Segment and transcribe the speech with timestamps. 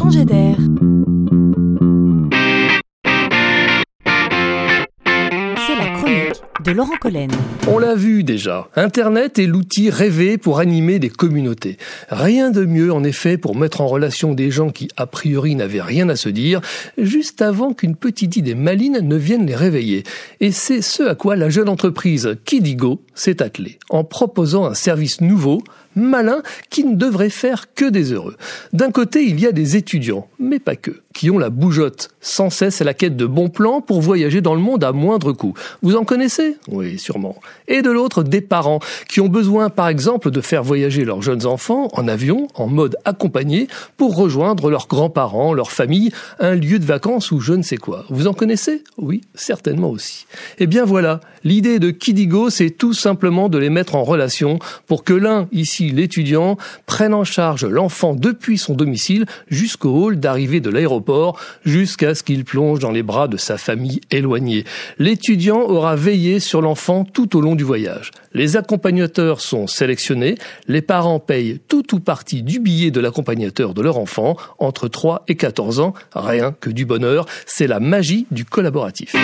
[0.00, 0.56] changer d'air.
[5.66, 6.19] C'est la chronique
[6.64, 7.30] de Laurent Collen.
[7.68, 11.78] On l'a vu déjà, Internet est l'outil rêvé pour animer des communautés.
[12.10, 15.80] Rien de mieux en effet pour mettre en relation des gens qui a priori n'avaient
[15.80, 16.60] rien à se dire,
[16.98, 20.04] juste avant qu'une petite idée maligne ne vienne les réveiller.
[20.40, 25.20] Et c'est ce à quoi la jeune entreprise Kidigo s'est attelée, en proposant un service
[25.20, 25.62] nouveau,
[25.96, 28.36] malin, qui ne devrait faire que des heureux.
[28.72, 32.50] D'un côté, il y a des étudiants, mais pas que, qui ont la bougeotte, sans
[32.50, 35.54] cesse à la quête de bons plans pour voyager dans le monde à moindre coût.
[35.82, 36.29] Vous en connaissez
[36.68, 37.36] Oui, sûrement.
[37.68, 41.46] Et de l'autre, des parents, qui ont besoin, par exemple, de faire voyager leurs jeunes
[41.46, 46.84] enfants en avion, en mode accompagné, pour rejoindre leurs grands-parents, leur famille, un lieu de
[46.84, 48.04] vacances ou je ne sais quoi.
[48.08, 48.82] Vous en connaissez?
[48.98, 50.26] Oui, certainement aussi.
[50.58, 55.04] Eh bien voilà, l'idée de Kidigo, c'est tout simplement de les mettre en relation pour
[55.04, 56.56] que l'un, ici, l'étudiant
[56.86, 62.44] prenne en charge l'enfant depuis son domicile jusqu'au hall d'arrivée de l'aéroport, jusqu'à ce qu'il
[62.44, 64.64] plonge dans les bras de sa famille éloignée.
[64.98, 65.96] L'étudiant aura
[66.40, 68.10] sur l'enfant tout au long du voyage.
[68.32, 70.34] Les accompagnateurs sont sélectionnés,
[70.66, 75.24] les parents payent tout ou partie du billet de l'accompagnateur de leur enfant, entre 3
[75.28, 79.14] et 14 ans, rien que du bonheur, c'est la magie du collaboratif.